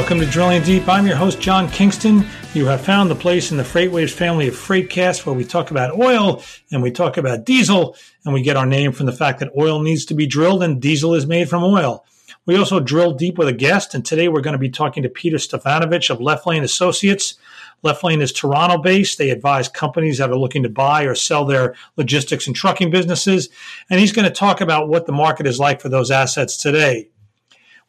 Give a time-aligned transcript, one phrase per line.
[0.00, 0.88] Welcome to Drilling Deep.
[0.88, 2.24] I'm your host, John Kingston.
[2.54, 5.94] You have found the place in the FreightWaves family of Freightcast where we talk about
[5.94, 6.42] oil
[6.72, 9.82] and we talk about diesel, and we get our name from the fact that oil
[9.82, 12.06] needs to be drilled and diesel is made from oil.
[12.46, 15.10] We also drill deep with a guest, and today we're going to be talking to
[15.10, 17.34] Peter Stefanovich of Left Lane Associates.
[17.82, 19.18] Left Lane is Toronto based.
[19.18, 23.50] They advise companies that are looking to buy or sell their logistics and trucking businesses.
[23.90, 27.10] And he's going to talk about what the market is like for those assets today.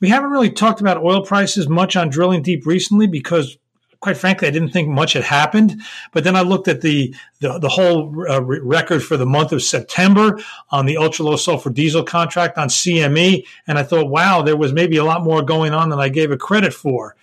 [0.02, 3.58] We haven't really talked about oil prices much on Drilling Deep recently because
[4.02, 5.80] quite frankly, I didn't think much had happened.
[6.12, 9.64] But then I looked at the the, the whole uh, record for the month of
[9.64, 10.40] September
[10.72, 14.74] on the ultra low sulfur diesel contract on CME, and I thought, wow, there was
[14.74, 17.16] maybe a lot more going on than I gave it credit for.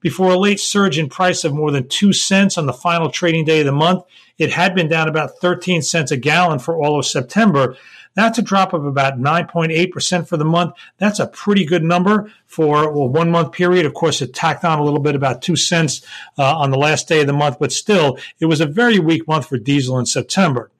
[0.00, 3.44] Before a late surge in price of more than two cents on the final trading
[3.44, 4.04] day of the month,
[4.38, 7.76] it had been down about 13 cents a gallon for all of September.
[8.14, 10.74] That's a drop of about 9.8% for the month.
[10.98, 13.86] That's a pretty good number for a one month period.
[13.86, 16.04] Of course, it tacked on a little bit, about two cents
[16.38, 19.28] uh, on the last day of the month, but still, it was a very weak
[19.28, 20.70] month for diesel in September.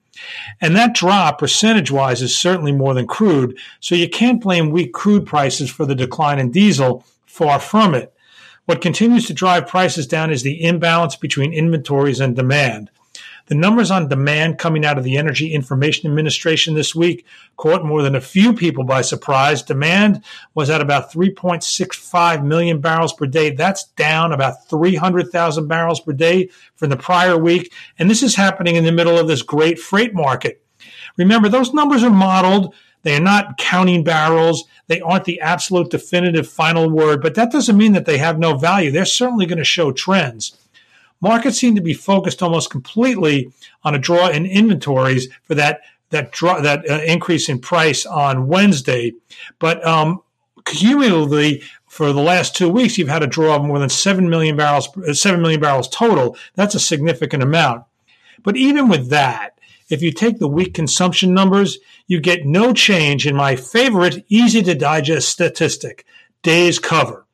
[0.59, 3.57] And that drop, percentage wise, is certainly more than crude.
[3.79, 7.05] So you can't blame weak crude prices for the decline in diesel.
[7.25, 8.13] Far from it.
[8.65, 12.89] What continues to drive prices down is the imbalance between inventories and demand.
[13.47, 17.25] The numbers on demand coming out of the Energy Information Administration this week
[17.57, 19.63] caught more than a few people by surprise.
[19.63, 23.51] Demand was at about 3.65 million barrels per day.
[23.51, 27.73] That's down about 300,000 barrels per day from the prior week.
[27.99, 30.63] And this is happening in the middle of this great freight market.
[31.17, 32.73] Remember, those numbers are modeled.
[33.03, 34.65] They are not counting barrels.
[34.87, 38.57] They aren't the absolute definitive final word, but that doesn't mean that they have no
[38.57, 38.91] value.
[38.91, 40.57] They're certainly going to show trends.
[41.21, 43.51] Markets seem to be focused almost completely
[43.83, 48.47] on a draw in inventories for that that draw that uh, increase in price on
[48.47, 49.13] Wednesday,
[49.59, 50.21] but um,
[50.65, 54.55] cumulatively for the last two weeks, you've had a draw of more than seven million
[54.55, 56.37] barrels, uh, seven million barrels total.
[56.55, 57.85] That's a significant amount.
[58.43, 59.57] But even with that,
[59.89, 64.61] if you take the week consumption numbers, you get no change in my favorite, easy
[64.63, 66.05] to digest statistic:
[66.43, 67.25] days cover.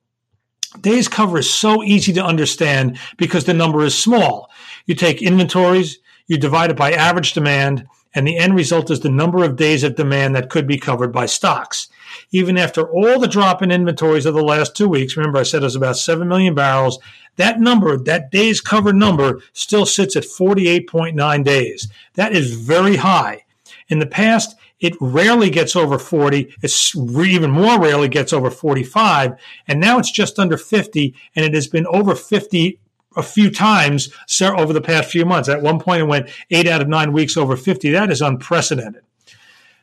[0.81, 4.49] Days cover is so easy to understand because the number is small.
[4.85, 9.09] You take inventories, you divide it by average demand, and the end result is the
[9.09, 11.87] number of days of demand that could be covered by stocks.
[12.31, 15.61] Even after all the drop in inventories of the last two weeks, remember I said
[15.61, 16.99] it was about 7 million barrels,
[17.35, 21.87] that number, that days cover number, still sits at 48.9 days.
[22.15, 23.45] That is very high.
[23.87, 26.53] In the past, it rarely gets over 40.
[26.61, 29.33] It's even more rarely gets over 45.
[29.67, 31.15] And now it's just under 50.
[31.35, 32.79] And it has been over 50
[33.15, 34.09] a few times
[34.41, 35.49] over the past few months.
[35.49, 37.89] At one point, it went eight out of nine weeks over 50.
[37.89, 39.01] That is unprecedented.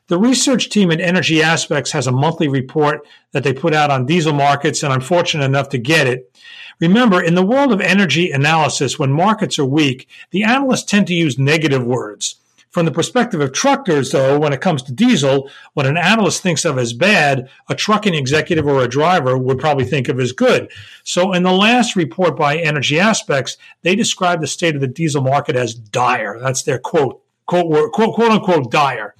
[0.06, 4.04] The research team at Energy Aspects has a monthly report that they put out on
[4.04, 6.30] diesel markets, and I'm fortunate enough to get it.
[6.78, 11.14] Remember, in the world of energy analysis, when markets are weak, the analysts tend to
[11.14, 12.36] use negative words.
[12.74, 16.64] From the perspective of truckers, though, when it comes to diesel, what an analyst thinks
[16.64, 20.68] of as bad, a trucking executive or a driver would probably think of as good.
[21.04, 25.22] So, in the last report by Energy Aspects, they described the state of the diesel
[25.22, 26.40] market as dire.
[26.40, 29.14] That's their quote, quote, quote, quote unquote, dire.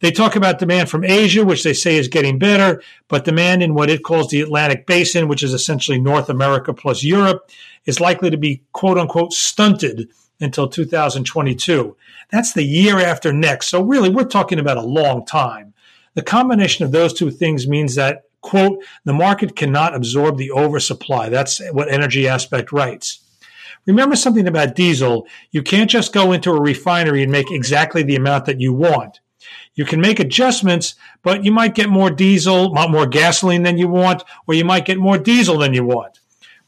[0.00, 3.74] They talk about demand from Asia, which they say is getting better, but demand in
[3.74, 7.48] what it calls the Atlantic Basin, which is essentially North America plus Europe,
[7.84, 10.08] is likely to be quote unquote stunted
[10.42, 11.96] until 2022.
[12.30, 13.68] That's the year after next.
[13.68, 15.74] So, really, we're talking about a long time.
[16.14, 21.28] The combination of those two things means that, quote, the market cannot absorb the oversupply.
[21.28, 23.20] That's what Energy Aspect writes.
[23.86, 25.26] Remember something about diesel.
[25.50, 29.20] You can't just go into a refinery and make exactly the amount that you want.
[29.74, 34.22] You can make adjustments, but you might get more diesel, more gasoline than you want,
[34.46, 36.20] or you might get more diesel than you want.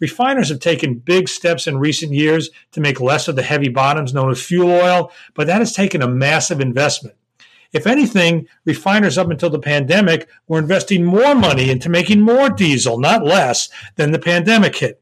[0.05, 4.13] Refiners have taken big steps in recent years to make less of the heavy bottoms
[4.13, 7.17] known as fuel oil, but that has taken a massive investment.
[7.73, 13.01] If anything, refiners up until the pandemic were investing more money into making more diesel,
[13.01, 15.01] not less, than the pandemic hit.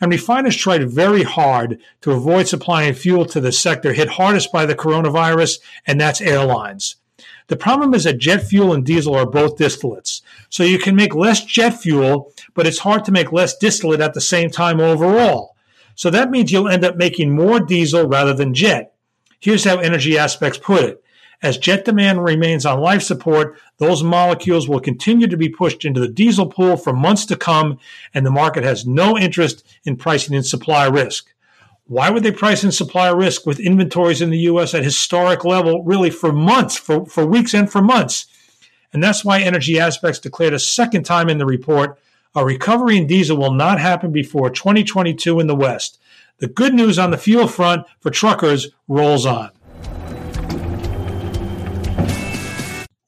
[0.00, 4.66] And refiners tried very hard to avoid supplying fuel to the sector hit hardest by
[4.66, 6.94] the coronavirus, and that's airlines.
[7.48, 10.22] The problem is that jet fuel and diesel are both distillates.
[10.50, 14.14] So you can make less jet fuel, but it's hard to make less distillate at
[14.14, 15.56] the same time overall.
[15.94, 18.94] So that means you'll end up making more diesel rather than jet.
[19.40, 21.02] Here's how Energy Aspects put it.
[21.40, 26.00] As jet demand remains on life support, those molecules will continue to be pushed into
[26.00, 27.78] the diesel pool for months to come,
[28.12, 31.32] and the market has no interest in pricing in supply risk.
[31.88, 34.74] Why would they price in supplier risk with inventories in the U.S.
[34.74, 38.26] at historic level, really for months, for, for weeks and for months?
[38.92, 41.98] And that's why Energy Aspects declared a second time in the report
[42.34, 45.98] A recovery in diesel will not happen before 2022 in the West.
[46.40, 49.50] The good news on the fuel front for truckers rolls on.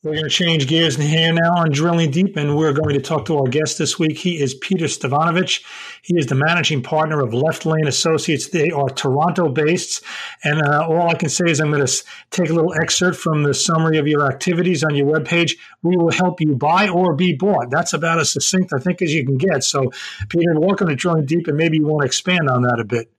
[0.03, 3.27] We're going to change gears here now on Drilling Deep, and we're going to talk
[3.27, 4.17] to our guest this week.
[4.17, 5.63] He is Peter Stefanovich.
[6.03, 8.49] He is the managing partner of Left Lane Associates.
[8.49, 10.03] They are Toronto based.
[10.43, 13.43] And uh, all I can say is I'm going to take a little excerpt from
[13.43, 15.59] the summary of your activities on your webpage.
[15.83, 17.71] We will help you buy or be bought.
[17.71, 19.65] That's about as succinct, I think, as you can get.
[19.65, 19.91] So,
[20.31, 23.13] Peter, welcome to Drilling Deep, and maybe you want to expand on that a bit.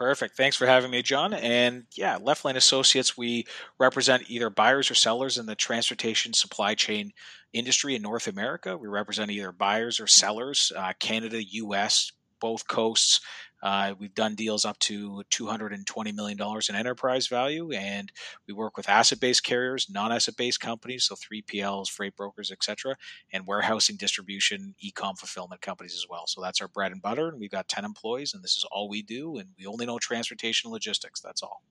[0.00, 0.34] Perfect.
[0.34, 1.34] Thanks for having me, John.
[1.34, 3.44] And yeah, Left Lane Associates, we
[3.78, 7.12] represent either buyers or sellers in the transportation supply chain
[7.52, 8.78] industry in North America.
[8.78, 13.20] We represent either buyers or sellers, uh, Canada, US, both coasts,
[13.62, 18.10] uh, we've done deals up to $220 million in enterprise value, and
[18.46, 22.96] we work with asset-based carriers, non-asset-based companies, so 3PLs, freight brokers, etc.,
[23.32, 26.26] and warehousing, distribution, e-com fulfillment companies as well.
[26.26, 28.88] So that's our bread and butter, and we've got 10 employees, and this is all
[28.88, 31.20] we do, and we only know transportation logistics.
[31.20, 31.62] That's all.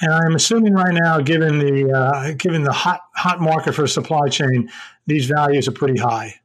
[0.00, 4.28] And I'm assuming right now, given the uh, given the hot hot market for supply
[4.28, 4.70] chain,
[5.06, 6.40] these values are pretty high.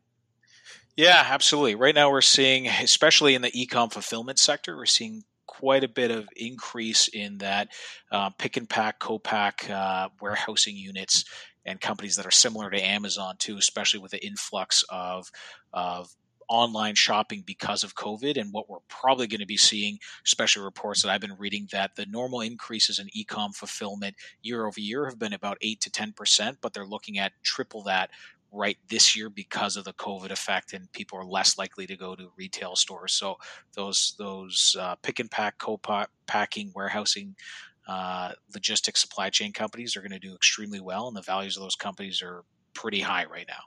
[0.99, 1.75] Yeah, absolutely.
[1.75, 6.11] Right now, we're seeing, especially in the e-com fulfillment sector, we're seeing quite a bit
[6.11, 7.69] of increase in that
[8.11, 11.23] uh, pick and pack, co-pack uh, warehousing units
[11.65, 15.31] and companies that are similar to Amazon too, especially with the influx of
[15.71, 16.09] of
[16.49, 18.35] online shopping because of COVID.
[18.35, 21.95] And what we're probably going to be seeing, especially reports that I've been reading, that
[21.95, 26.11] the normal increases in e-com fulfillment year over year have been about eight to ten
[26.11, 28.09] percent, but they're looking at triple that
[28.51, 32.15] right this year because of the COVID effect, and people are less likely to go
[32.15, 33.13] to retail stores.
[33.13, 33.37] So
[33.75, 37.35] those those uh, pick and pack, co-packing, warehousing,
[37.87, 41.63] uh, logistics, supply chain companies are going to do extremely well, and the values of
[41.63, 42.43] those companies are
[42.73, 43.63] pretty high right now.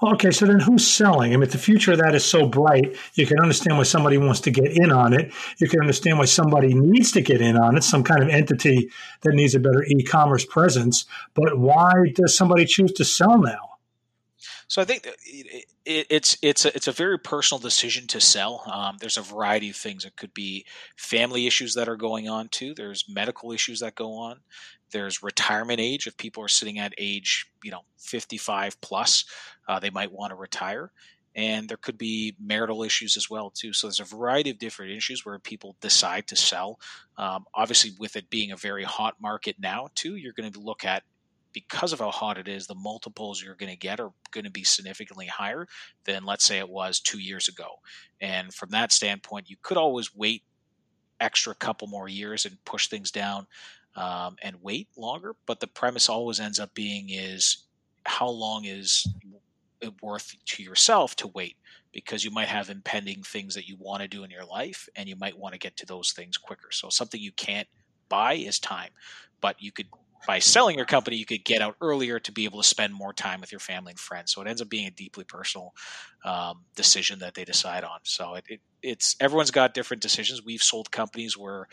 [0.00, 1.34] Okay, so then who's selling?
[1.34, 2.96] I mean, the future of that is so bright.
[3.14, 5.32] You can understand why somebody wants to get in on it.
[5.58, 8.90] You can understand why somebody needs to get in on it, some kind of entity
[9.22, 11.04] that needs a better e commerce presence.
[11.34, 13.67] But why does somebody choose to sell now?
[14.68, 15.08] So I think
[15.86, 18.62] it's it's a, it's a very personal decision to sell.
[18.70, 20.04] Um, there's a variety of things.
[20.04, 20.66] It could be
[20.96, 22.74] family issues that are going on too.
[22.74, 24.40] There's medical issues that go on.
[24.90, 26.06] There's retirement age.
[26.06, 29.24] If people are sitting at age you know 55 plus,
[29.66, 30.92] uh, they might want to retire.
[31.34, 33.72] And there could be marital issues as well too.
[33.72, 36.78] So there's a variety of different issues where people decide to sell.
[37.16, 40.84] Um, obviously, with it being a very hot market now too, you're going to look
[40.84, 41.04] at
[41.52, 44.50] because of how hot it is, the multiples you're going to get are going to
[44.50, 45.66] be significantly higher
[46.04, 47.68] than, let's say, it was two years ago.
[48.20, 50.42] And from that standpoint, you could always wait
[51.20, 53.46] extra couple more years and push things down
[53.96, 55.34] um, and wait longer.
[55.46, 57.64] But the premise always ends up being is
[58.04, 59.06] how long is
[59.80, 61.56] it worth to yourself to wait?
[61.92, 65.08] Because you might have impending things that you want to do in your life, and
[65.08, 66.68] you might want to get to those things quicker.
[66.70, 67.66] So something you can't
[68.08, 68.90] buy is time,
[69.40, 69.88] but you could
[70.26, 73.12] by selling your company, you could get out earlier to be able to spend more
[73.12, 74.32] time with your family and friends.
[74.32, 75.72] So it ends up being a deeply personal
[76.24, 78.00] um, decision that they decide on.
[78.04, 80.44] So it, it, it's everyone's got different decisions.
[80.44, 81.68] We've sold companies where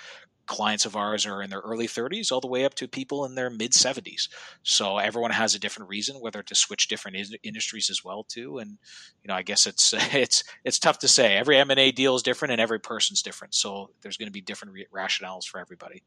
[0.46, 3.36] clients of ours are in their early 30s all the way up to people in
[3.36, 4.28] their mid 70s
[4.64, 8.60] so everyone has a different reason whether to switch different in- industries as well too
[8.60, 8.78] and
[9.24, 12.52] you know i guess it's it's it's tough to say every m&a deal is different
[12.52, 16.04] and every person's different so there's going to be different re- rationales for everybody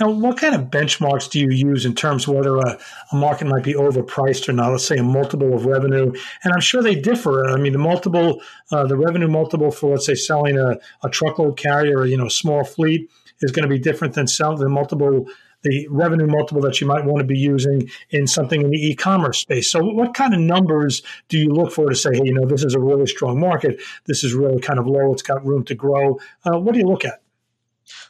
[0.00, 2.78] now, what kind of benchmarks do you use in terms of whether a,
[3.12, 4.70] a, market might be overpriced or not?
[4.70, 6.12] Let's say a multiple of revenue,
[6.42, 7.50] and I'm sure they differ.
[7.50, 8.40] I mean, the multiple,
[8.72, 12.28] uh, the revenue multiple for let's say selling a, a truckload carrier, or, you know,
[12.28, 13.10] small fleet
[13.40, 15.26] is going to be different than selling the multiple,
[15.62, 19.38] the revenue multiple that you might want to be using in something in the e-commerce
[19.38, 19.70] space.
[19.70, 22.64] So, what kind of numbers do you look for to say, hey, you know, this
[22.64, 25.74] is a really strong market, this is really kind of low, it's got room to
[25.74, 26.18] grow?
[26.42, 27.20] Uh, what do you look at?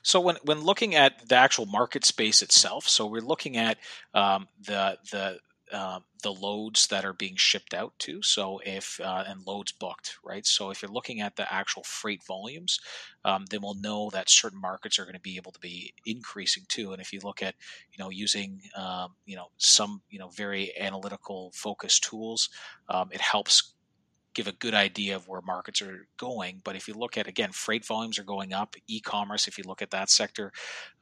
[0.03, 3.79] So when when looking at the actual market space itself, so we're looking at
[4.15, 5.39] um, the the
[5.73, 8.21] uh, the loads that are being shipped out to.
[8.23, 10.45] So if uh, and loads booked, right?
[10.45, 12.81] So if you're looking at the actual freight volumes,
[13.25, 16.65] um, then we'll know that certain markets are going to be able to be increasing
[16.69, 16.93] too.
[16.93, 17.55] And if you look at
[17.93, 22.49] you know using um, you know some you know very analytical focused tools,
[22.89, 23.75] um, it helps
[24.35, 26.61] give a good idea of where markets are going.
[26.65, 28.77] But if you look at again, freight volumes are going up.
[28.87, 30.53] E-commerce, if you look at that sector,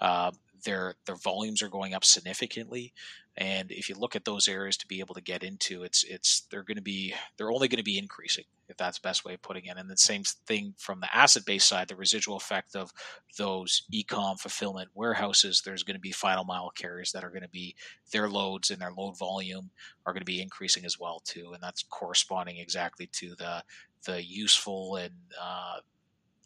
[0.01, 0.33] uh,
[0.65, 2.93] their their volumes are going up significantly.
[3.37, 6.43] And if you look at those areas to be able to get into, it's it's
[6.51, 9.35] they're going to be they're only going to be increasing if that's the best way
[9.35, 9.77] of putting it.
[9.77, 12.93] And the same thing from the asset based side, the residual effect of
[13.37, 15.63] those e-com fulfillment warehouses.
[15.65, 17.77] There's going to be final mile carriers that are going to be
[18.13, 19.71] their loads and their load volume
[20.05, 23.63] are going to be increasing as well too, and that's corresponding exactly to the
[24.05, 25.79] the useful and uh,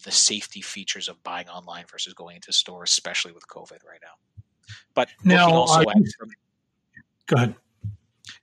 [0.02, 4.42] the safety features of buying online versus going into store, especially with COVID right now.
[4.94, 5.86] But now, also at
[6.18, 6.30] from,
[7.26, 7.54] go ahead.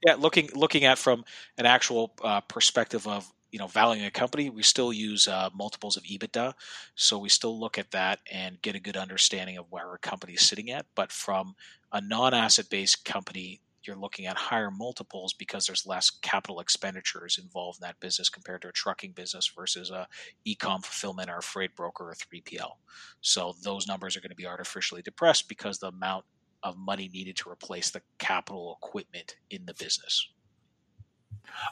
[0.04, 1.24] Yeah, looking looking at from
[1.58, 5.96] an actual uh, perspective of you know valuing a company, we still use uh, multiples
[5.96, 6.54] of EBITDA,
[6.94, 10.34] so we still look at that and get a good understanding of where our company
[10.34, 10.86] is sitting at.
[10.94, 11.54] But from
[11.92, 17.78] a non-asset based company, you're looking at higher multiples because there's less capital expenditures involved
[17.80, 20.06] in that business compared to a trucking business versus a
[20.44, 22.72] e-com fulfillment or a freight broker or 3PL.
[23.20, 26.24] So those numbers are going to be artificially depressed because the amount
[26.62, 30.28] of money needed to replace the capital equipment in the business.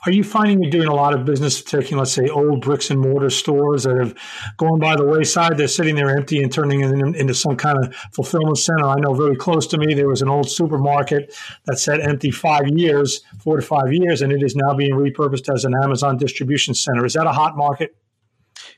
[0.06, 3.00] Are you finding you're doing a lot of business taking, let's say, old bricks and
[3.00, 4.14] mortar stores that have
[4.56, 5.56] gone by the wayside?
[5.56, 8.84] They're sitting there empty and turning them into some kind of fulfillment center.
[8.84, 11.34] I know very close to me there was an old supermarket
[11.66, 15.52] that sat empty five years, four to five years, and it is now being repurposed
[15.52, 17.04] as an Amazon distribution center.
[17.04, 17.96] Is that a hot market?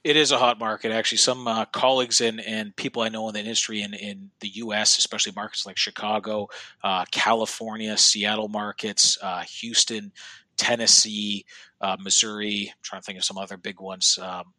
[0.03, 1.19] It is a hot market, actually.
[1.19, 4.97] Some uh, colleagues and, and people I know in the industry in, in the U.S.,
[4.97, 6.49] especially markets like Chicago,
[6.83, 10.13] uh, California, Seattle markets, uh, Houston,
[10.61, 11.47] Tennessee,
[11.81, 12.71] uh, Missouri.
[12.71, 14.19] I'm trying to think of some other big ones.
[14.21, 14.53] Um,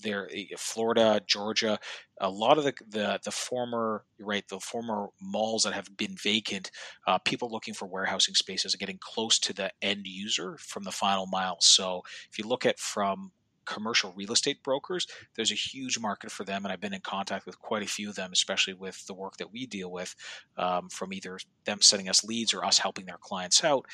[0.00, 1.76] there, eh, Florida, Georgia,
[2.20, 6.70] a lot of the, the, the former, right, the former malls that have been vacant,
[7.08, 10.92] uh, people looking for warehousing spaces are getting close to the end user from the
[10.92, 11.56] final mile.
[11.60, 13.32] So if you look at from
[13.64, 17.44] commercial real estate brokers, there's a huge market for them, and I've been in contact
[17.44, 20.14] with quite a few of them, especially with the work that we deal with,
[20.56, 23.86] um, from either them sending us leads or us helping their clients out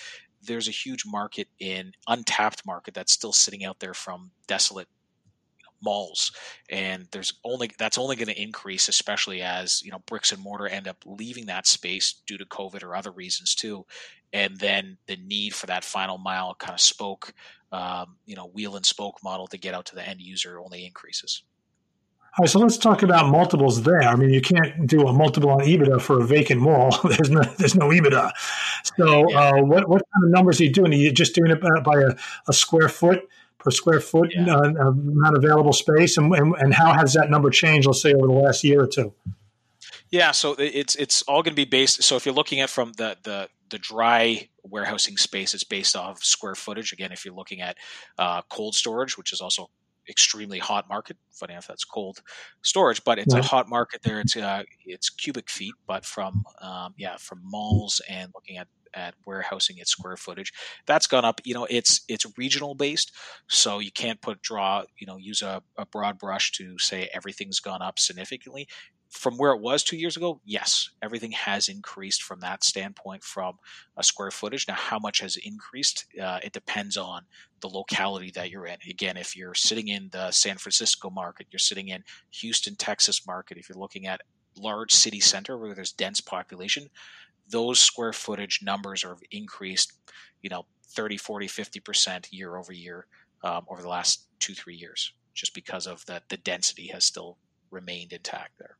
[0.42, 4.88] there's a huge market in untapped market that's still sitting out there from desolate
[5.58, 6.32] you know, malls.
[6.70, 10.68] And there's only that's only going to increase especially as you know bricks and mortar
[10.68, 13.84] end up leaving that space due to covid or other reasons too.
[14.32, 17.34] And then the need for that final mile kind of spoke
[17.72, 20.86] um, you know wheel and spoke model to get out to the end user only
[20.86, 21.42] increases
[22.38, 24.02] all right, so let's talk about multiples there.
[24.02, 26.96] I mean, you can't do a multiple on EBITDA for a vacant mall.
[27.04, 28.30] there's no there's no EBITDA.
[28.96, 29.40] So, yeah.
[29.40, 30.92] uh, what what kind of numbers are you doing?
[30.92, 32.14] Are you just doing it by a,
[32.48, 34.54] a square foot per square foot yeah.
[34.54, 37.88] uh, amount available space, and, and and how has that number changed?
[37.88, 39.12] Let's say over the last year or two.
[40.10, 42.02] Yeah, so it's it's all going to be based.
[42.04, 46.22] So if you're looking at from the the the dry warehousing space, it's based off
[46.22, 46.92] square footage.
[46.92, 47.76] Again, if you're looking at
[48.18, 49.70] uh, cold storage, which is also
[50.10, 51.16] extremely hot market.
[51.32, 52.20] Funny enough, that's cold
[52.62, 54.20] storage, but it's a hot market there.
[54.20, 59.14] It's uh, it's cubic feet, but from um, yeah from malls and looking at at
[59.26, 60.52] warehousing its square footage
[60.84, 63.12] that's gone up you know it's it's regional based
[63.48, 67.60] so you can't put draw you know use a, a broad brush to say everything's
[67.60, 68.66] gone up significantly
[69.10, 73.58] from where it was two years ago, yes, everything has increased from that standpoint from
[73.96, 74.68] a square footage.
[74.68, 76.06] Now, how much has increased?
[76.20, 77.22] Uh, it depends on
[77.60, 78.76] the locality that you're in.
[78.88, 83.58] Again, if you're sitting in the San Francisco market, you're sitting in Houston, Texas market,
[83.58, 84.22] if you're looking at
[84.56, 86.88] large city center where there's dense population,
[87.48, 89.92] those square footage numbers are increased,
[90.40, 93.06] you know, 30, 40, 50% year over year
[93.42, 97.38] um, over the last two, three years, just because of that the density has still
[97.70, 98.76] remained intact there.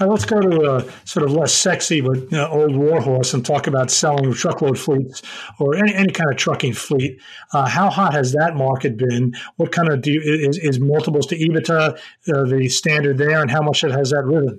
[0.00, 3.44] Right, let's go to a sort of less sexy but you know, old warhorse and
[3.44, 5.22] talk about selling truckload fleets
[5.58, 7.20] or any, any kind of trucking fleet.
[7.52, 9.34] Uh, how hot has that market been?
[9.56, 11.98] What kind of do you, is, is multiples to EBITDA
[12.32, 14.58] uh, the standard there, and how much it has that risen?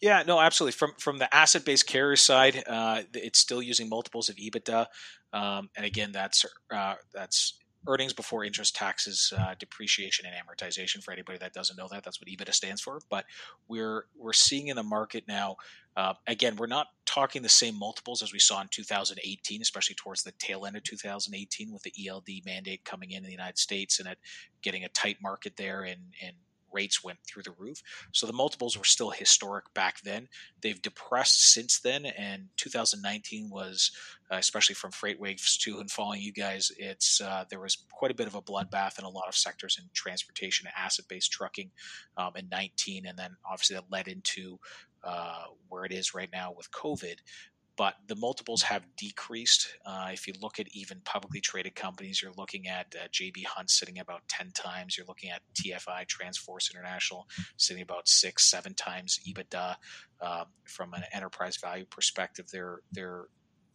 [0.00, 0.72] Yeah, no, absolutely.
[0.72, 4.86] From from the asset based carrier side, uh, it's still using multiples of EBITDA,
[5.32, 7.54] um, and again, that's uh, that's
[7.86, 11.02] earnings before interest, taxes, uh, depreciation, and amortization.
[11.02, 13.00] For anybody that doesn't know that, that's what EBITDA stands for.
[13.10, 13.24] But
[13.68, 15.56] we're we're seeing in the market now.
[15.96, 20.22] Uh, again, we're not talking the same multiples as we saw in 2018, especially towards
[20.22, 23.98] the tail end of 2018 with the ELD mandate coming in, in the United States
[23.98, 24.18] and it
[24.62, 26.34] getting a tight market there and and
[26.72, 27.82] rates went through the roof.
[28.12, 30.28] So the multiples were still historic back then.
[30.60, 33.90] They've depressed since then, and 2019 was,
[34.30, 38.14] uh, especially from FreightWaves too, and following you guys, it's uh, there was quite a
[38.14, 41.70] bit of a bloodbath in a lot of sectors in transportation, asset-based trucking
[42.16, 44.58] um, in 19, and then obviously that led into
[45.04, 47.16] uh, where it is right now with COVID.
[47.76, 49.76] But the multiples have decreased.
[49.86, 53.70] Uh, if you look at even publicly traded companies, you're looking at uh, JB Hunt
[53.70, 54.96] sitting about 10 times.
[54.96, 57.26] You're looking at TFI, Transforce International,
[57.56, 59.76] sitting about six, seven times EBITDA.
[60.20, 63.24] Uh, from an enterprise value perspective, they're, they're,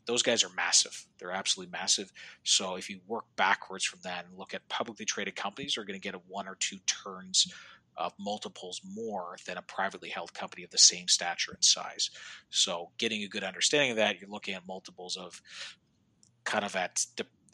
[0.05, 1.05] those guys are massive.
[1.19, 2.13] They're absolutely massive.
[2.43, 5.99] So if you work backwards from that and look at publicly traded companies, are going
[5.99, 7.51] to get a one or two turns
[7.97, 12.09] of multiples more than a privately held company of the same stature and size.
[12.49, 15.41] So, getting a good understanding of that, you're looking at multiples of
[16.43, 17.05] kind of at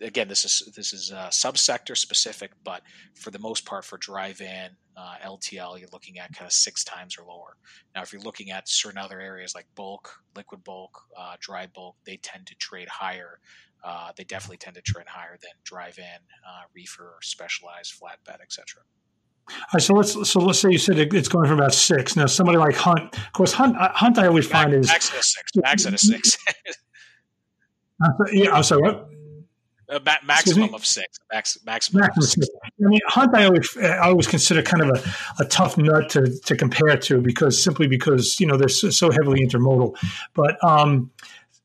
[0.02, 2.82] again this is this is uh, subsector specific, but
[3.16, 6.84] for the most part for dry van uh, LTL, you're looking at kind of six
[6.84, 7.58] times or lower.
[7.96, 11.96] Now, if you're looking at certain other areas like bulk, liquid bulk, uh, dry bulk,
[12.06, 13.40] they tend to trade higher.
[13.84, 18.82] Uh, they definitely tend to trade higher than dry van, uh, reefer, specialized flatbed, etc.
[19.50, 22.16] All right, so let's so let's say you said it's going from about six.
[22.16, 25.20] Now, somebody like Hunt, of course, Hunt, uh, Hunt, I always find is max at
[25.20, 25.52] a six.
[25.56, 26.38] Max at a six.
[28.32, 28.82] yeah, I'm sorry.
[28.82, 29.10] What?
[29.90, 31.20] A ma- maximum of six.
[31.32, 32.02] Max, maximum.
[32.02, 32.48] maximum six.
[32.64, 36.40] I mean, Hunt, I always, I always consider kind of a, a tough nut to,
[36.46, 39.96] to compare to because simply because you know they're so, so heavily intermodal.
[40.34, 41.12] But um,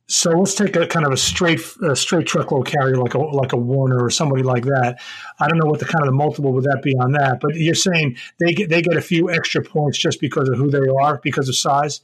[0.09, 3.53] so let's take a kind of a straight a straight truckload carrier like a like
[3.53, 4.97] a Werner or somebody like that.
[5.38, 7.55] I don't know what the kind of the multiple would that be on that, but
[7.57, 10.87] you're saying they get they get a few extra points just because of who they
[11.00, 12.00] are, because of size.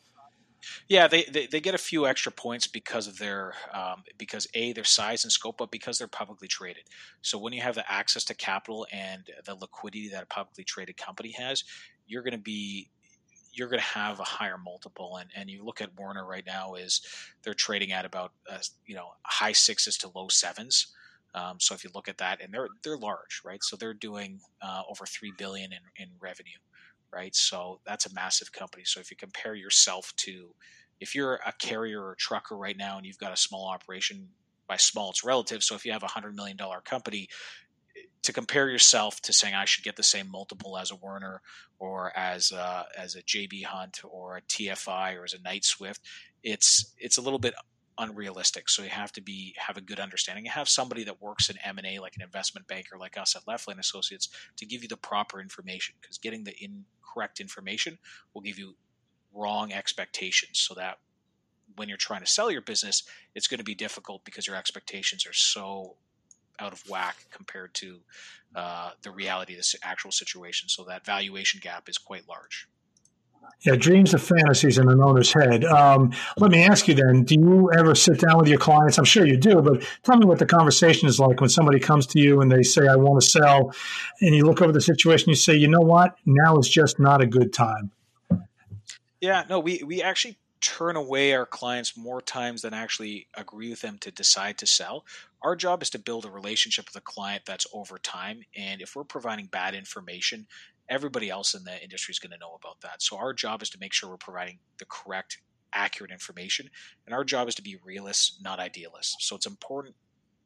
[0.86, 4.74] Yeah, they, they, they get a few extra points because of their um, because a
[4.74, 6.84] their size and scope, but because they're publicly traded.
[7.22, 10.98] So when you have the access to capital and the liquidity that a publicly traded
[10.98, 11.64] company has,
[12.06, 12.90] you're going to be
[13.54, 15.16] you're going to have a higher multiple.
[15.20, 17.00] And, and you look at Werner right now is
[17.42, 20.88] they're trading at about uh, you know high sixes to low sevens.
[21.34, 23.62] Um, so if you look at that, and they're they're large, right?
[23.62, 26.58] So they're doing uh, over three billion in, in revenue,
[27.12, 27.34] right?
[27.34, 28.84] So that's a massive company.
[28.84, 30.54] So if you compare yourself to,
[31.00, 34.28] if you're a carrier or trucker right now, and you've got a small operation,
[34.66, 35.62] by small it's relative.
[35.62, 37.28] So if you have a hundred million dollar company,
[38.24, 41.42] to compare yourself to saying I should get the same multiple as a Werner
[41.78, 46.00] or as a, as a JB Hunt or a TFI or as a Knight-Swift,
[46.42, 47.54] it's it's a little bit
[47.98, 48.68] unrealistic.
[48.68, 50.46] So you have to be have a good understanding.
[50.46, 53.36] You have somebody that works in M and A, like an investment banker like us
[53.36, 55.94] at Left Lane Associates, to give you the proper information.
[56.00, 57.98] Because getting the incorrect information
[58.32, 58.74] will give you
[59.34, 60.58] wrong expectations.
[60.60, 60.98] So that
[61.76, 63.02] when you're trying to sell your business,
[63.34, 65.96] it's going to be difficult because your expectations are so
[66.58, 68.00] out of whack compared to
[68.54, 70.68] uh, the reality of the actual situation.
[70.68, 72.68] So that valuation gap is quite large.
[73.64, 75.64] Yeah, dreams of fantasies in an owner's head.
[75.64, 78.98] Um, let me ask you then: Do you ever sit down with your clients?
[78.98, 82.06] I'm sure you do, but tell me what the conversation is like when somebody comes
[82.08, 83.72] to you and they say, "I want to sell,"
[84.20, 85.30] and you look over the situation.
[85.30, 86.16] You say, "You know what?
[86.26, 87.90] Now is just not a good time."
[89.20, 93.82] Yeah, no, we we actually turn away our clients more times than actually agree with
[93.82, 95.04] them to decide to sell.
[95.42, 98.40] Our job is to build a relationship with a client that's over time.
[98.56, 100.46] And if we're providing bad information,
[100.88, 103.02] everybody else in the industry is going to know about that.
[103.02, 105.42] So our job is to make sure we're providing the correct,
[105.74, 106.70] accurate information.
[107.04, 109.16] And our job is to be realists, not idealists.
[109.20, 109.94] So it's important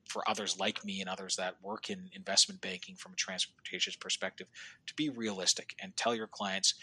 [0.05, 4.49] for others like me and others that work in investment banking from a transportation perspective
[4.89, 6.75] to be realistic and tell your clients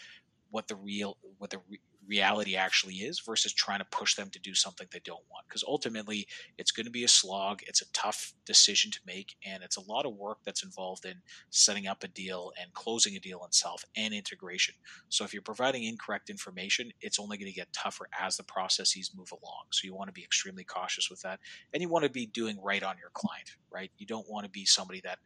[0.50, 1.58] what the real what the
[2.06, 5.46] reality actually is versus trying to push them to do something they don't want.
[5.48, 6.26] Because ultimately,
[6.58, 7.62] it's going to be a slog.
[7.66, 11.14] It's a tough decision to make, and it's a lot of work that's involved in
[11.50, 14.74] setting up a deal and closing a deal itself and integration.
[15.08, 19.12] So if you're providing incorrect information, it's only going to get tougher as the processes
[19.16, 19.64] move along.
[19.70, 21.40] So you want to be extremely cautious with that,
[21.72, 23.90] and you want to be doing right on your client, right?
[23.98, 25.18] You don't want to be somebody that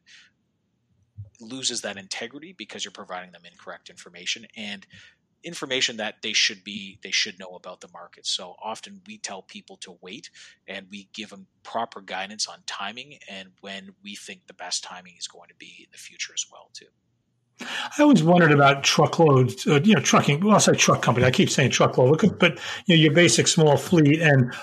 [1.41, 4.87] loses that integrity because you're providing them incorrect information and
[5.43, 9.43] information that they should be they should know about the market so often we tell
[9.43, 10.31] people to wait
[10.69, 15.15] and we give them proper guidance on timing and when we think the best timing
[15.19, 16.87] is going to be in the future as well too
[17.63, 20.41] I always wondered about truckloads, uh, you know, trucking.
[20.41, 21.27] Well, I'll say truck company.
[21.27, 24.55] I keep saying truckload, but you know, your basic small fleet and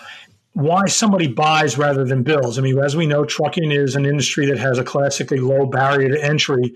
[0.58, 2.58] why somebody buys rather than builds.
[2.58, 6.10] I mean, as we know, trucking is an industry that has a classically low barrier
[6.10, 6.74] to entry.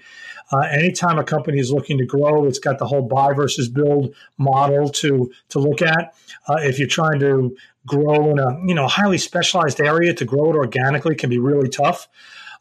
[0.52, 4.13] Uh, anytime a company is looking to grow, it's got the whole buy versus build
[4.38, 6.13] model to to look at.
[6.48, 10.52] Uh, if you're trying to grow in a you know highly specialized area, to grow
[10.52, 12.08] it organically can be really tough.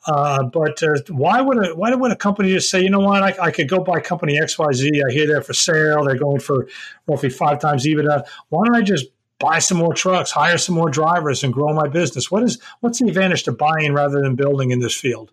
[0.07, 3.23] Uh, but uh, why would a why would a company just say, you know what,
[3.23, 5.03] I, I could go buy company X Y Z.
[5.07, 6.03] I hear they're for sale.
[6.03, 6.67] They're going for
[7.07, 8.25] roughly five times EBITDA.
[8.49, 9.09] Why don't I just
[9.41, 12.31] buy some more trucks, hire some more drivers, and grow my business?
[12.31, 15.33] What is what's the advantage to buying rather than building in this field?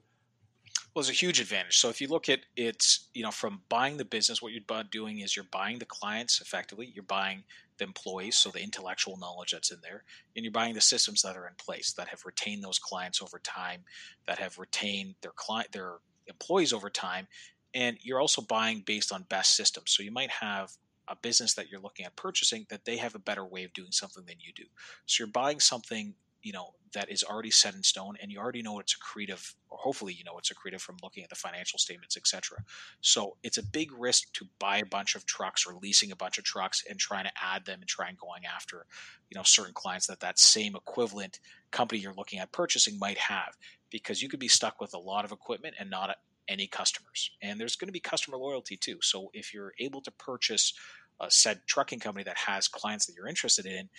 [0.95, 1.77] Well, it's a huge advantage.
[1.77, 5.19] So if you look at it, you know, from buying the business, what you're doing
[5.19, 6.91] is you're buying the clients effectively.
[6.91, 7.43] You're buying
[7.77, 10.03] the employees, so the intellectual knowledge that's in there,
[10.35, 13.37] and you're buying the systems that are in place that have retained those clients over
[13.37, 13.81] time,
[14.25, 17.27] that have retained their client, their employees over time,
[17.75, 19.91] and you're also buying based on best systems.
[19.91, 20.71] So you might have
[21.07, 23.91] a business that you're looking at purchasing that they have a better way of doing
[23.91, 24.65] something than you do.
[25.05, 28.61] So you're buying something you know that is already set in stone and you already
[28.61, 32.15] know it's accretive or hopefully you know it's accretive from looking at the financial statements
[32.15, 32.57] etc
[33.01, 36.37] so it's a big risk to buy a bunch of trucks or leasing a bunch
[36.37, 38.85] of trucks and trying to add them and trying going after
[39.29, 41.39] you know certain clients that that same equivalent
[41.71, 43.57] company you're looking at purchasing might have
[43.89, 46.15] because you could be stuck with a lot of equipment and not
[46.47, 50.11] any customers and there's going to be customer loyalty too so if you're able to
[50.11, 50.73] purchase
[51.19, 53.89] a said trucking company that has clients that you're interested in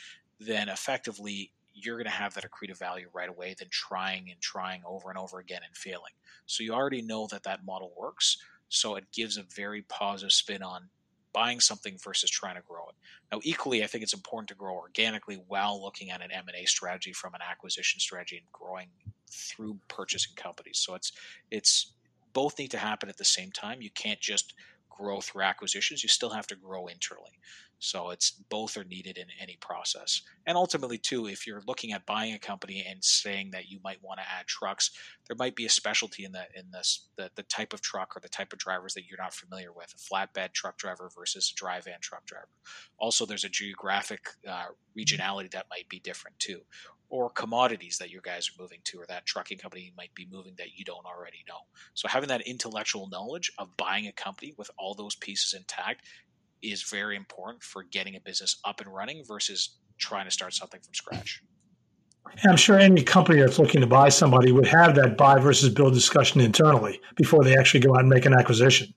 [0.41, 4.83] then effectively you're going to have that accretive value right away than trying and trying
[4.87, 6.13] over and over again and failing.
[6.47, 8.39] So you already know that that model works.
[8.69, 10.89] So it gives a very positive spin on
[11.33, 12.95] buying something versus trying to grow it.
[13.31, 17.13] Now, equally, I think it's important to grow organically while looking at an M&A strategy
[17.13, 18.89] from an acquisition strategy and growing
[19.31, 20.79] through purchasing companies.
[20.79, 21.13] So it's
[21.51, 21.93] it's
[22.33, 23.83] both need to happen at the same time.
[23.83, 24.55] You can't just
[24.91, 26.03] grow through acquisitions.
[26.03, 27.39] You still have to grow internally.
[27.81, 30.23] So it's both are needed in any process.
[30.47, 34.03] And ultimately, too, if you're looking at buying a company and saying that you might
[34.03, 34.91] want to add trucks,
[35.29, 38.21] there might be a specialty in the in this the, the type of truck or
[38.21, 39.95] the type of drivers that you're not familiar with.
[39.95, 42.49] A flatbed truck driver versus a dry van truck driver.
[42.99, 44.67] Also, there's a geographic uh,
[44.99, 46.63] regionality that might be different too,
[47.11, 50.55] or commodities that your guys are moving to, or that trucking company might be moving
[50.59, 51.59] that you don't already know.
[51.95, 56.07] So having that intellectual knowledge of buying a company with all those pieces intact
[56.63, 60.81] is very important for getting a business up and running versus trying to start something
[60.81, 61.43] from scratch.
[62.45, 65.95] I'm sure any company that's looking to buy somebody would have that buy versus build
[65.95, 68.93] discussion internally before they actually go out and make an acquisition.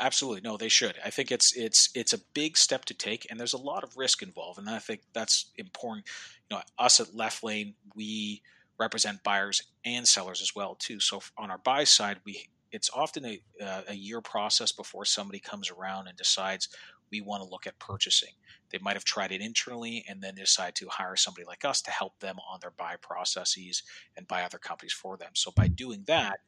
[0.00, 0.96] Absolutely, no, they should.
[1.04, 3.98] I think it's it's it's a big step to take, and there's a lot of
[3.98, 6.06] risk involved, and I think that's important.
[6.50, 8.40] You know, us at Left Lane, we
[8.78, 11.00] represent buyers and sellers as well too.
[11.00, 15.38] So on our buy side, we it's often a, uh, a year process before somebody
[15.38, 16.68] comes around and decides
[17.10, 18.30] we want to look at purchasing.
[18.70, 21.90] They might have tried it internally and then decide to hire somebody like us to
[21.90, 23.82] help them on their buy processes
[24.16, 25.30] and buy other companies for them.
[25.34, 26.38] So by doing that,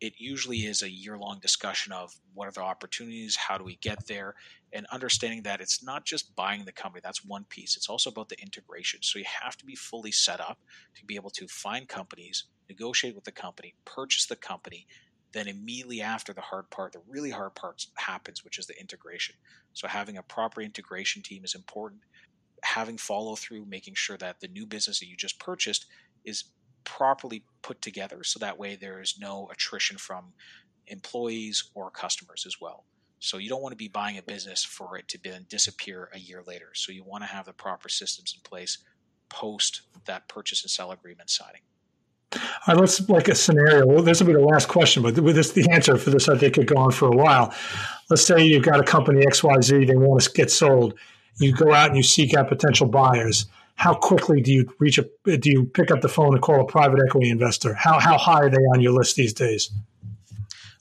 [0.00, 3.76] it usually is a year long discussion of what are the opportunities, how do we
[3.76, 4.34] get there,
[4.72, 7.76] and understanding that it's not just buying the company, that's one piece.
[7.76, 9.00] It's also about the integration.
[9.02, 10.58] So you have to be fully set up
[10.96, 14.86] to be able to find companies, negotiate with the company, purchase the company,
[15.32, 19.34] then immediately after the hard part, the really hard part happens, which is the integration.
[19.72, 22.02] So having a proper integration team is important.
[22.62, 25.86] Having follow through, making sure that the new business that you just purchased
[26.24, 26.44] is
[26.84, 30.32] properly put together so that way there is no attrition from
[30.86, 32.84] employees or customers as well.
[33.18, 36.18] So you don't want to be buying a business for it to then disappear a
[36.18, 36.72] year later.
[36.74, 38.78] So you want to have the proper systems in place
[39.30, 41.62] post that purchase and sell agreement signing.
[42.34, 43.86] All right, let's like a scenario.
[43.86, 46.36] Well, this will be the last question, but with this, the answer for this, I
[46.36, 47.54] think, could go on for a while.
[48.10, 50.94] Let's say you've got a company XYZ, they want to get sold.
[51.38, 53.46] You go out and you seek out potential buyers.
[53.74, 55.08] How quickly do you reach a?
[55.24, 57.74] Do you pick up the phone and call a private equity investor?
[57.74, 59.70] How how high are they on your list these days?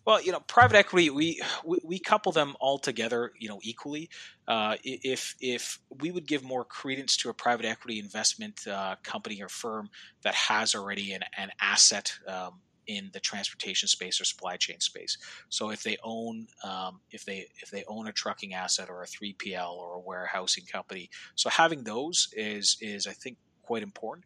[0.06, 4.10] Well, you know, private equity, we, we, we couple them all together, you know, equally.
[4.48, 9.42] Uh, if if we would give more credence to a private equity investment uh, company
[9.42, 9.90] or firm
[10.24, 15.18] that has already an, an asset um, in the transportation space or supply chain space.
[15.50, 19.06] So if they own um, if they if they own a trucking asset or a
[19.06, 24.26] 3PL or a warehousing company, so having those is is I think quite important.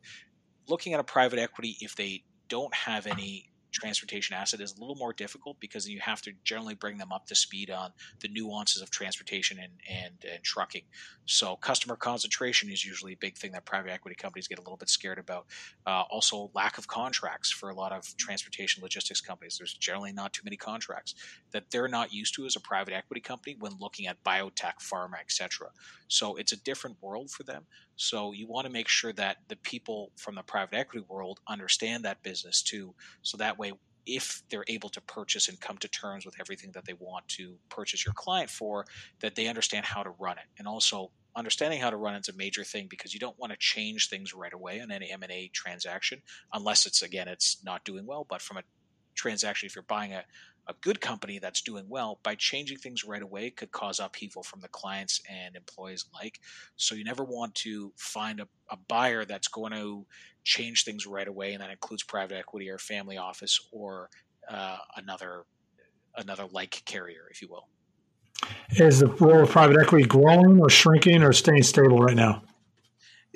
[0.67, 4.95] Looking at a private equity, if they don't have any transportation asset is a little
[4.95, 8.81] more difficult because you have to generally bring them up to speed on the nuances
[8.81, 10.83] of transportation and, and, and trucking.
[11.25, 14.77] So customer concentration is usually a big thing that private equity companies get a little
[14.77, 15.45] bit scared about.
[15.85, 19.57] Uh, also, lack of contracts for a lot of transportation logistics companies.
[19.57, 21.15] There's generally not too many contracts
[21.51, 25.19] that they're not used to as a private equity company when looking at biotech, pharma,
[25.19, 25.69] etc.
[26.07, 27.65] So it's a different world for them.
[27.97, 32.05] So you want to make sure that the people from the private equity world understand
[32.05, 32.93] that business too.
[33.23, 33.73] So that way,
[34.05, 37.57] if they're able to purchase and come to terms with everything that they want to
[37.69, 38.85] purchase your client for,
[39.19, 40.45] that they understand how to run it.
[40.57, 43.57] And also understanding how to run it's a major thing because you don't want to
[43.59, 46.21] change things right away on any M&A transaction
[46.53, 48.63] unless it's again it's not doing well, but from a
[49.13, 50.23] transaction if you're buying a
[50.67, 54.59] a good company that's doing well by changing things right away could cause upheaval from
[54.59, 56.39] the clients and employees alike.
[56.75, 60.05] So you never want to find a, a buyer that's going to
[60.43, 64.09] change things right away, and that includes private equity or family office or
[64.49, 65.45] uh, another
[66.15, 67.67] another like carrier, if you will.
[68.71, 72.43] Is the role of private equity growing or shrinking or staying stable right now?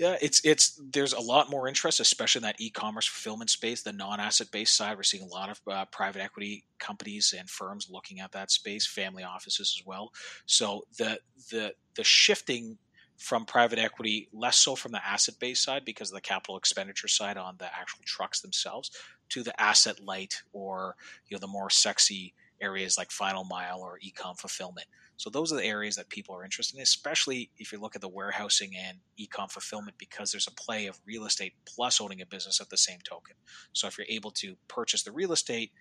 [0.01, 3.93] Yeah, it's it's there's a lot more interest, especially in that e-commerce fulfillment space, the
[3.93, 4.97] non-asset based side.
[4.97, 8.87] We're seeing a lot of uh, private equity companies and firms looking at that space,
[8.87, 10.11] family offices as well.
[10.47, 11.19] So the
[11.51, 12.79] the the shifting
[13.19, 17.07] from private equity, less so from the asset based side because of the capital expenditure
[17.07, 18.89] side on the actual trucks themselves,
[19.29, 20.95] to the asset light or
[21.27, 24.87] you know the more sexy areas like final mile or e-com fulfillment.
[25.21, 28.01] So those are the areas that people are interested in, especially if you look at
[28.01, 32.25] the warehousing and e-com fulfillment, because there's a play of real estate plus owning a
[32.25, 33.35] business at the same token.
[33.71, 35.73] So if you're able to purchase the real estate,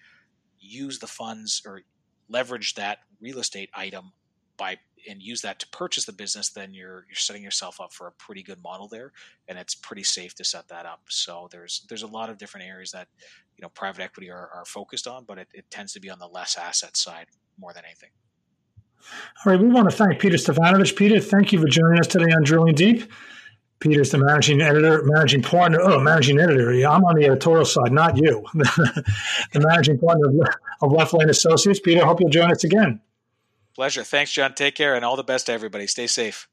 [0.58, 1.80] use the funds or
[2.28, 4.12] leverage that real estate item
[4.58, 4.76] by
[5.08, 8.12] and use that to purchase the business, then you're you're setting yourself up for a
[8.12, 9.10] pretty good model there,
[9.48, 11.00] and it's pretty safe to set that up.
[11.08, 13.08] So there's there's a lot of different areas that
[13.56, 16.18] you know private equity are, are focused on, but it, it tends to be on
[16.18, 18.10] the less asset side more than anything.
[19.44, 20.96] All right, we want to thank Peter Stefanovich.
[20.96, 23.10] Peter, thank you for joining us today on Drilling Deep.
[23.80, 25.80] Peter's the managing editor, managing partner.
[25.80, 26.72] Oh, managing editor.
[26.74, 28.44] Yeah, I'm on the editorial side, not you.
[28.54, 29.04] the
[29.54, 30.34] managing partner of,
[30.82, 31.80] of Left Lane Associates.
[31.80, 33.00] Peter, hope you'll join us again.
[33.74, 34.04] Pleasure.
[34.04, 34.52] Thanks, John.
[34.52, 35.86] Take care and all the best to everybody.
[35.86, 36.49] Stay safe.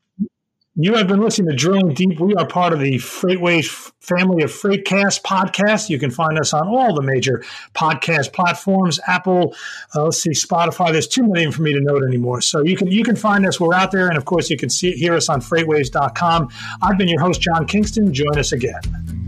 [0.79, 2.19] You have been listening to Drilling Deep.
[2.19, 5.89] We are part of the FreightWaves family of Freightcast podcasts.
[5.89, 9.55] You can find us on all the major podcast platforms, Apple,
[9.95, 10.91] uh, let's see, Spotify.
[10.91, 12.41] There's too many for me to note anymore.
[12.41, 13.59] So you can you can find us.
[13.59, 16.49] We're out there, and of course, you can see hear us on FreightWaves.com.
[16.83, 18.13] I've been your host, John Kingston.
[18.13, 19.26] Join us again.